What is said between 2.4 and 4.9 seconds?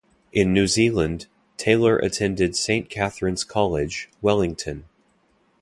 Saint Catherine's College, Wellington.